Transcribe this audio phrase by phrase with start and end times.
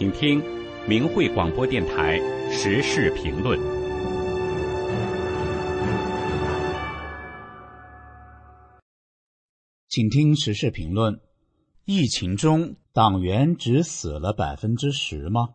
[0.00, 0.42] 请听
[0.88, 2.18] 明慧广播电台
[2.50, 3.60] 时事评论。
[9.90, 11.20] 请听时事评论：
[11.84, 15.50] 疫情中党员只死了百分之十吗？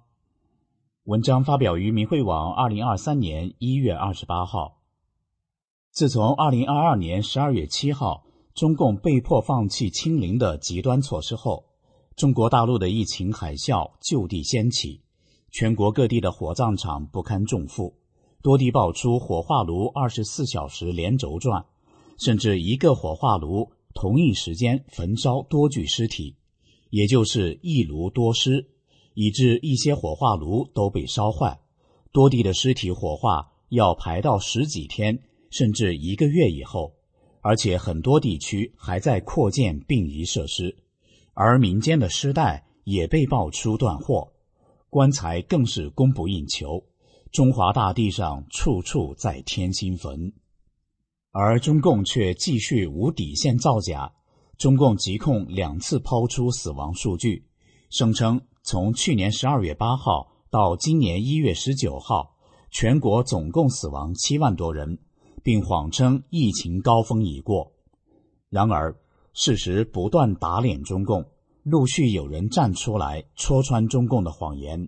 [1.05, 4.79] 文章发表于明慧网，二零二三年一月二十八号。
[5.89, 11.65] 自从二零二二年十二月七号，中共被迫放弃清零的极端措施后，
[12.15, 15.01] 中国大陆的疫情海啸就地掀起，
[15.51, 17.93] 全国各地的火葬场不堪重负，
[18.41, 21.65] 多地爆出火化炉二十四小时连轴转，
[22.17, 26.37] 甚至一个火化炉同一时间焚烧多具尸体，
[26.89, 28.69] 也就是一炉多尸，
[29.13, 31.59] 以致一些火化炉都被烧坏，
[32.13, 35.19] 多地的尸体火化要排到十几天。
[35.51, 36.93] 甚至一个月以后，
[37.41, 40.77] 而且很多地区还在扩建殡仪设施，
[41.35, 44.31] 而民间的尸袋也被爆出断货，
[44.89, 46.83] 棺材更是供不应求。
[47.31, 50.33] 中华大地上处处在添新坟，
[51.31, 54.11] 而中共却继续无底线造假。
[54.57, 57.45] 中共疾控两次抛出死亡数据，
[57.91, 62.35] 声称从去年十二月八号到今年一月十九号，
[62.71, 64.97] 全国总共死亡七万多人。
[65.43, 67.71] 并谎称疫情高峰已过，
[68.49, 68.95] 然而
[69.37, 71.25] 事实不断打脸中共，
[71.61, 74.87] 陆续有人站出来戳穿中共的谎言。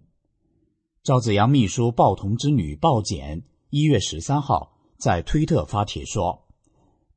[1.04, 6.48] 赵子阳秘书鲍同之女鲍简一月十三号在推特发帖说：“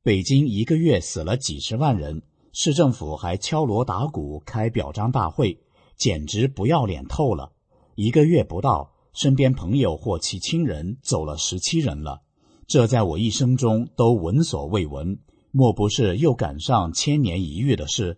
[0.03, 5.57] 北京一个月死了几十万人，市政府还敲锣打鼓开表彰大会，
[5.95, 7.53] 简直不要脸透了。
[7.95, 12.23] 一个月不到，身边朋友或其亲人走了十七人了。”
[12.67, 15.19] 这在我一生中都闻所未闻，
[15.53, 18.17] 莫不是又赶上千年一遇的事？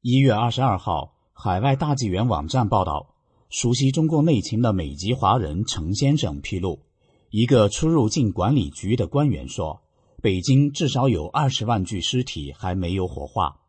[0.00, 3.14] 一月二十二号，海外大纪元网站报道，
[3.50, 6.80] 熟悉中共内情的美籍华人程先生披露，
[7.30, 9.82] 一个出入境管理局的官员说，
[10.20, 13.60] 北京至少有二十万具尸体还没有火化。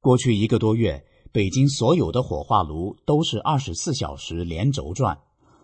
[0.00, 5.18] 过去一个多月，北京所有的火化炉都是二十四小时连轴转。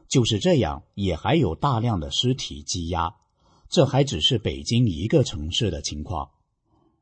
[0.08, 3.14] 就是这样，也还有大量的尸体积压。
[3.70, 6.28] 这还只是北京一个城市的情况，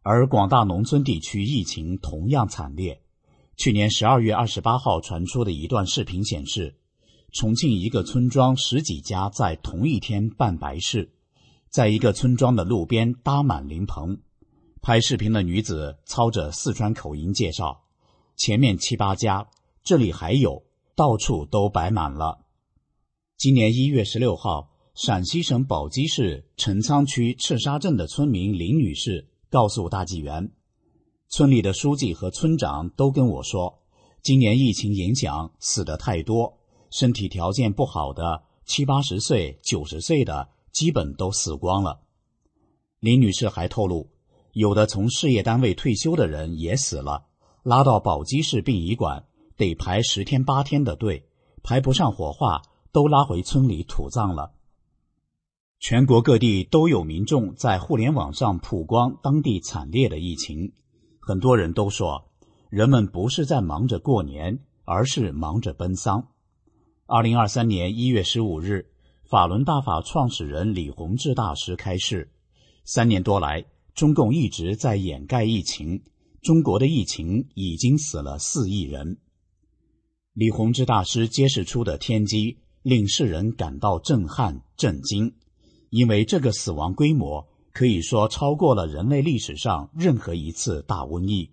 [0.02, 3.00] 而广大农村地区疫情同样惨烈。
[3.56, 6.76] 去年十二月二十八号传出的一段视频显示，
[7.32, 11.10] 重庆一个村庄十几家在同一天办白事，
[11.70, 14.20] 在一个村庄的路边搭满灵棚。
[14.82, 17.82] 拍视频的女子操着四川口音介绍
[18.36, 19.48] ：“前面七八家，
[19.82, 20.62] 这里还有，
[20.94, 22.44] 到处都摆满了。”
[23.38, 24.67] 今年一月十六号，
[25.00, 30.50] 陕西省宝鸡市陈仓区赤沙镇的村民林女士告诉大纪元，
[31.28, 33.78] 村里的书记和村长都跟我说，
[34.24, 36.58] 今年疫情影响死的太多，
[36.90, 42.00] 身体条件不好的七八十岁、九十岁的基本都死光了。
[42.98, 44.10] 林女士还透露，
[44.52, 47.26] 有的从事业单位退休的人也死了，
[47.62, 49.26] 拉到宝鸡市殡仪馆
[49.56, 51.28] 得排十天八天的队，
[51.62, 52.62] 排不上火化。
[52.90, 54.54] 都拉回村里土葬了。
[55.80, 60.72] 全国各地都有民众在互联网上曝光当地惨烈的疫情，
[61.20, 62.28] 很多人都说，
[62.68, 66.30] 人们不是在忙着过年，而是忙着奔丧。
[67.06, 68.90] 二零二三年一月十五日，
[69.22, 72.32] 法轮大法创始人李洪志大师开示：
[72.84, 73.64] 三年多来，
[73.94, 76.02] 中共一直在掩盖疫情，
[76.42, 79.18] 中国的疫情已经死了四亿人。
[80.32, 82.58] 李洪志大师揭示出的天机。
[82.82, 85.34] 令世人感到震撼、震惊，
[85.90, 91.50] 因为这个死亡规模可以说超过了人类历史上任何一次大瘟疫。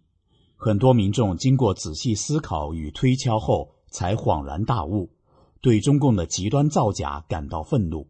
[0.55, 5.09] 很多民众经过仔细思考与推敲后，才恍然大悟，
[5.61, 8.07] 对中共的极端造假感到愤怒。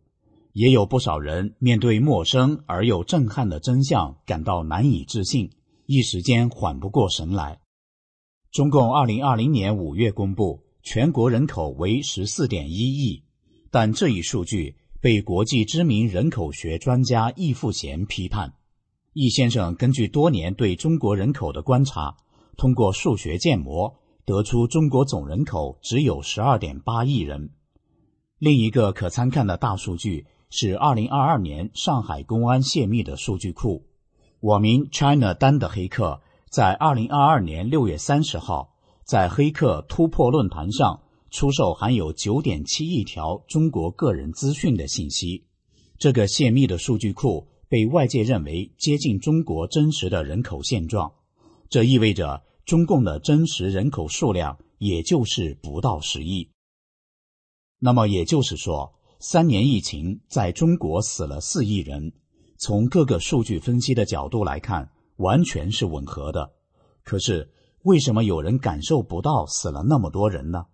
[0.53, 5.51] 也有不少人面对陌生而又震撼的真相感到难以置信，
[5.85, 7.59] 一时间缓不过神来。
[8.51, 10.65] 中共二零二零年五月公布。
[10.87, 13.23] 全国人口为十四点一亿，
[13.71, 18.55] 但这一数据被国际知名人口学专家易富贤批判。
[19.13, 22.17] 易先生根据多年对中国人口的观察，
[22.57, 27.51] 通过数学建模得出中国总人口只有十二点八亿人。
[28.39, 33.85] 另一个可参看的大数据是二零二二年上海公安泄密的数据库。
[34.39, 38.71] 网名 China 丹的黑客在二零二二年六月三十号。
[39.03, 41.03] 在黑客突破论坛上
[41.35, 45.43] 出售含有九点七亿条中国个人资讯的信息，
[45.97, 51.11] 这个泄密的数据库被外界认为接近中国真实的人口现状。
[51.67, 56.51] 这意味着中共的真实人口数量也就是不到十亿。
[57.79, 62.13] 那么也就是说，三年疫情在中国死了四亿人。
[62.57, 66.53] 从各个数据分析的角度来看，完全是吻合的。
[67.03, 67.51] 可是，
[67.83, 70.67] 为什么有人感受不到死了那么多人呢？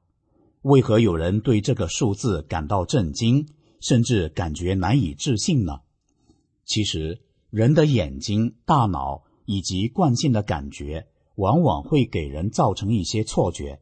[0.61, 3.47] 为何有人对这个数字感到震惊，
[3.79, 5.79] 甚至感觉难以置信呢？
[6.65, 7.19] 其实，
[7.49, 13.81] 人的眼睛、大脑以及惯性的感觉，往往会给人造成一些错觉。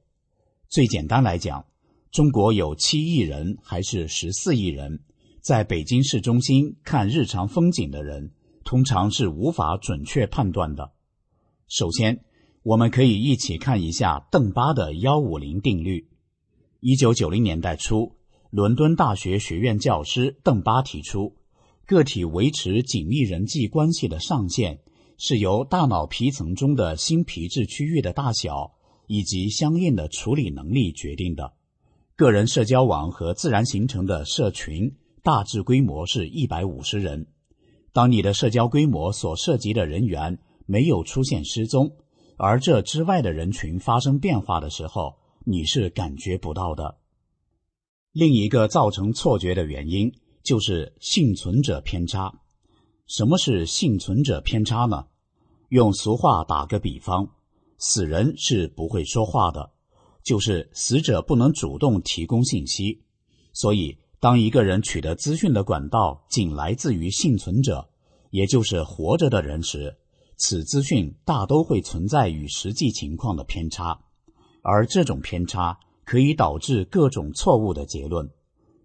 [0.70, 1.66] 最简单来讲，
[2.12, 5.02] 中国有七亿人还是十四亿人？
[5.42, 8.31] 在北京市中心看日常风景的人，
[8.64, 10.94] 通常是无法准确判断的。
[11.68, 12.24] 首先，
[12.64, 16.08] 我们可以一起看一下邓巴的幺五零定律。
[16.81, 18.14] 一九九零年代初，
[18.50, 21.36] 伦敦大学学院教师邓巴提出，
[21.86, 24.80] 个体维持紧密人际关系的上限
[25.18, 28.72] 是由大脑皮层中的新皮质区域的大小
[29.08, 31.52] 以及相应的处理能力决定的。
[32.16, 34.96] 个人社交网和自然形成的社群。
[35.22, 37.28] 大致规模是一百五十人。
[37.92, 41.92] 当你的社交规模所涉及的人员没有出现失踪，
[42.38, 46.98] 而这之外的人群发生变化的时候，你是感觉不到的。
[48.12, 50.12] 另一个造成错觉的原因
[50.44, 52.42] 就是幸存者偏差。
[53.08, 55.08] 什么是幸存者偏差呢？
[55.70, 57.30] 用俗话打个比方，
[57.78, 59.72] 死人是不会说话的，
[60.24, 63.02] 就是死者不能主动提供信息，
[63.54, 63.98] 所以。
[64.22, 67.90] 当一个人取得资讯的管道仅来自于幸存者，
[68.32, 69.96] 也就是活着的人时，
[70.36, 73.98] 此资讯大都会存在与实际情况的偏差，
[74.69, 78.30] 而这种偏差可以导致各种错误的结论。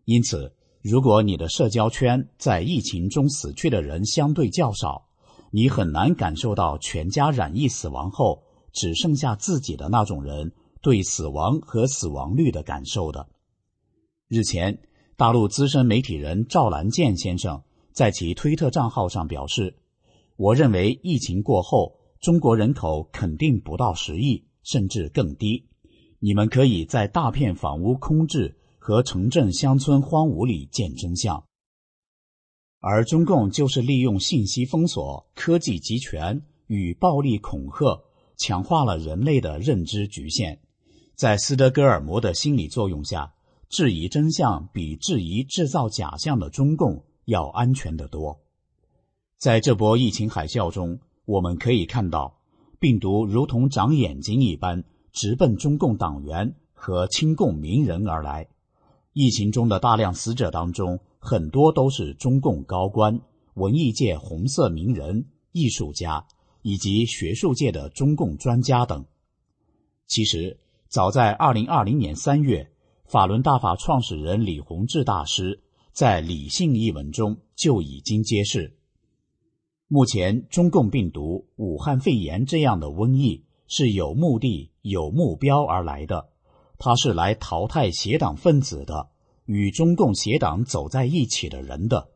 [0.04, 0.52] 因此，
[0.82, 5.06] 如果你的社交圈在疫情中死去的人相对较少，
[5.50, 8.42] 你很难感受到全家染疫死亡后
[8.72, 13.28] 只剩下自己的那种人对死亡和死亡率的感受的。
[14.28, 14.80] 日前。
[15.16, 19.76] 大陆资深媒体人赵兰健先生在其推特账号上表示
[20.34, 25.68] ：“我认为疫情过后，中国人口肯定不到十亿，甚至更低。
[26.24, 31.44] 你们可以在大片房屋空置和城镇乡村荒芜里见真相。
[32.80, 38.04] 而中共就是利用信息封锁、科技集权与暴力恐吓，
[38.38, 40.60] 强化了人类的认知局限，
[41.14, 43.34] 在斯德哥尔摩的心理作用下。”
[43.68, 48.40] 质疑真相比质疑制造假象的中共要安全得多。
[49.36, 52.38] 在这波疫情海啸中，我们可以看到，
[52.78, 58.46] 病毒如同长眼睛一般直奔中共党员和亲共名人而来。
[59.14, 63.18] 疫情中的大量死者当中，很多都是中共高官、
[63.54, 66.26] 文艺界红色名人、艺术家
[66.60, 69.06] 以及学术界的中共专家等。
[70.06, 70.58] 其实，
[70.88, 72.70] 早在二零二零年三月。
[73.06, 75.62] 法轮大法创始人李洪志大师
[75.92, 78.78] 在《理性》一文中就已经揭示，
[79.88, 86.30] 目前中共病毒武汉肺炎这样的瘟疫是有目的、有目标而来的，
[86.78, 89.10] 他是来淘汰邪党分子的，
[89.46, 92.10] 与中共邪党走在一起的人的。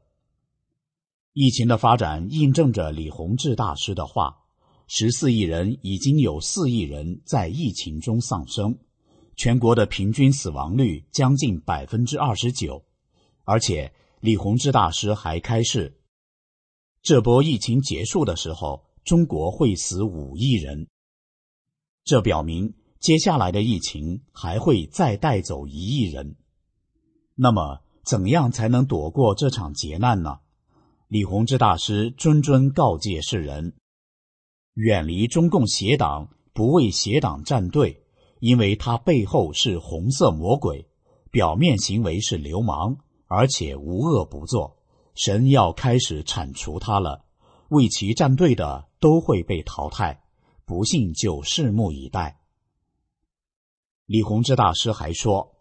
[1.32, 4.38] 疫情的发展印证着李洪志大师的话：
[4.88, 8.78] 十四亿人已经有四亿人在疫情中丧生。
[9.36, 12.84] 全国的平均死亡率将近百分之二十九，
[13.44, 16.00] 而且李洪志大师还开示，
[17.02, 20.88] 这波疫情结束的时候，中国会死五亿人。
[22.08, 26.36] 这表明接下来的疫情还会再带走一亿人。
[27.34, 30.38] 那么，怎样才能躲过这场劫难呢？
[31.08, 33.74] 李洪志大师谆谆告诫世人：
[34.72, 38.02] 远离中共邪党，不为邪党站队。
[38.40, 40.88] 因为他背后是红色魔鬼，
[41.30, 42.96] 表面行为是流氓，
[43.26, 44.78] 而且无恶不作。
[45.14, 47.26] 神要开始铲除他了，
[47.68, 50.22] 为其站队的都会被淘汰。
[50.68, 52.38] 不信就拭目以待。
[54.04, 55.56] 李洪志大师还说，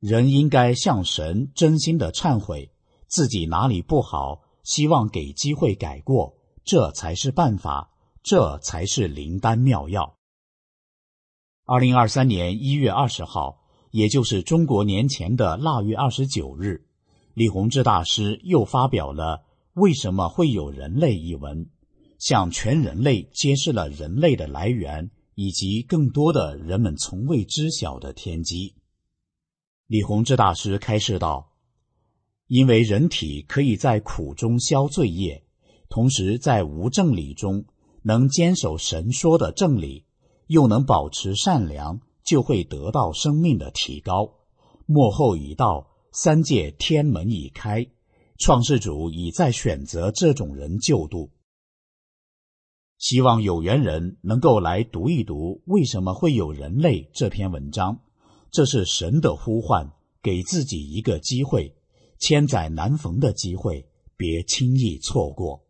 [0.00, 2.72] 人应该向神真心的忏悔，
[3.06, 7.92] 自己哪里不好，希望给机会改过，这才是办法，
[8.24, 10.16] 这才是灵丹妙药。
[11.64, 13.60] 二零二三年一月二十号，
[13.92, 16.88] 也就是中国年前的腊月二十九日，
[17.34, 19.44] 李洪志大师又发表了
[19.80, 21.70] 《为什么会有人类》一文，
[22.18, 28.74] 向全人类揭示了人类的来源以及更多的人们从未知晓的天机。
[29.86, 31.52] 李洪志大师开示道
[32.46, 35.44] ：“因为人体可以在苦中消罪业，
[35.88, 37.64] 同时在无正理中
[38.02, 40.04] 能坚守神说的正理。”
[40.48, 44.32] 又能保持善良，就会得到生命的提高。
[44.86, 47.86] 末后已到，三界天门已开，
[48.38, 51.28] 创世主已在选择这种人救度。
[52.98, 58.00] 希望有缘人能够来读一读为什么会有人类这篇文章，
[58.50, 61.76] 这是神的呼唤，给自己一个机会，
[62.18, 65.64] 千载难逢的机会，别轻易错过。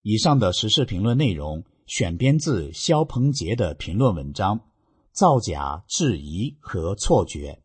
[0.00, 4.58] 以上的时事评论内容选编自肖鹏杰的评论文章
[5.12, 7.60] 《造假、质疑和错觉》。